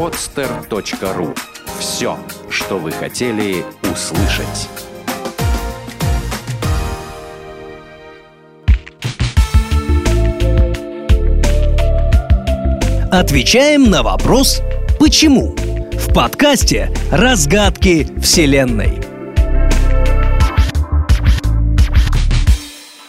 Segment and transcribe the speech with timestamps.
[0.00, 1.36] podster.ru.
[1.78, 4.70] Все, что вы хотели услышать.
[13.12, 14.62] Отвечаем на вопрос
[14.98, 15.54] «Почему?»
[15.92, 19.02] в подкасте «Разгадки Вселенной».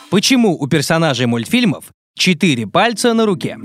[0.10, 1.86] Почему у персонажей мультфильмов
[2.16, 3.56] четыре пальца на руке?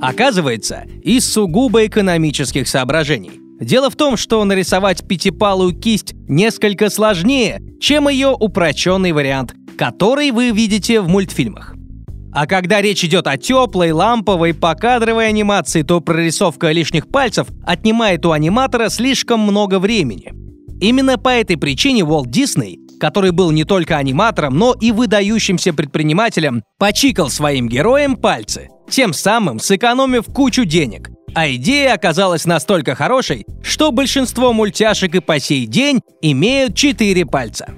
[0.00, 3.40] Оказывается, из сугубо экономических соображений.
[3.60, 10.50] Дело в том, что нарисовать пятипалую кисть несколько сложнее, чем ее упрощенный вариант, который вы
[10.50, 11.74] видите в мультфильмах.
[12.32, 18.32] А когда речь идет о теплой, ламповой, покадровой анимации, то прорисовка лишних пальцев отнимает у
[18.32, 20.34] аниматора слишком много времени.
[20.78, 26.62] Именно по этой причине Уолт Дисней, который был не только аниматором, но и выдающимся предпринимателем,
[26.78, 31.10] почикал своим героям пальцы, тем самым сэкономив кучу денег.
[31.34, 37.74] А идея оказалась настолько хорошей, что большинство мультяшек и по сей день имеют четыре пальца.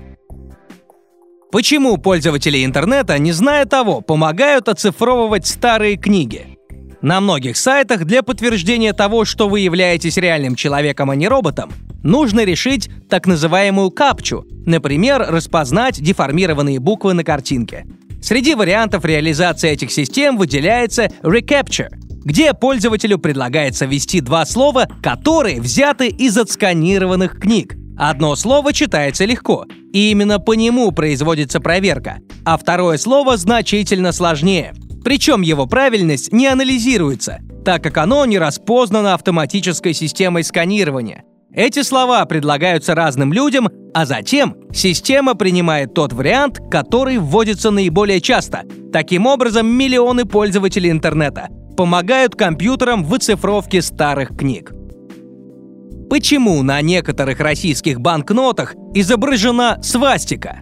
[1.51, 6.59] Почему пользователи интернета, не зная того, помогают оцифровывать старые книги?
[7.01, 12.45] На многих сайтах для подтверждения того, что вы являетесь реальным человеком, а не роботом, нужно
[12.45, 17.87] решить так называемую капчу, например, распознать деформированные буквы на картинке.
[18.21, 21.89] Среди вариантов реализации этих систем выделяется Recapture,
[22.25, 27.77] где пользователю предлагается ввести два слова, которые взяты из отсканированных книг.
[27.97, 34.75] Одно слово читается легко, и именно по нему производится проверка, а второе слово значительно сложнее.
[35.03, 41.25] Причем его правильность не анализируется, так как оно не распознано автоматической системой сканирования.
[41.53, 48.65] Эти слова предлагаются разным людям, а затем система принимает тот вариант, который вводится наиболее часто.
[48.93, 54.73] Таким образом, миллионы пользователей интернета помогают компьютерам в оцифровке старых книг.
[56.11, 60.61] Почему на некоторых российских банкнотах изображена свастика?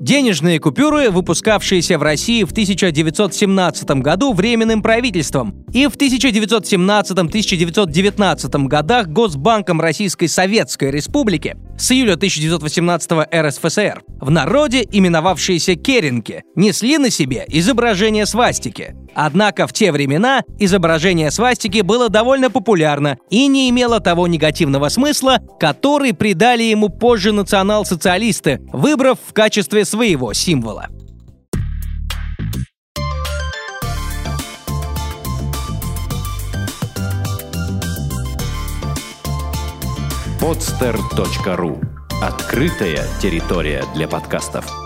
[0.00, 9.80] Денежные купюры, выпускавшиеся в России в 1917 году Временным правительством и в 1917-1919 годах Госбанком
[9.80, 18.26] Российской Советской Республики, с июля 1918 РСФСР, в народе именовавшиеся керенки, несли на себе изображение
[18.26, 18.94] свастики.
[19.18, 25.40] Однако в те времена изображение свастики было довольно популярно и не имело того негативного смысла,
[25.58, 30.88] который придали ему позже национал-социалисты, выбрав в качестве своего символа.
[40.38, 41.82] podster.ru
[42.22, 44.85] Открытая территория для подкастов.